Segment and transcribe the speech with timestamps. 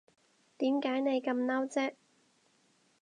[0.57, 1.93] 點解你咁嬲啫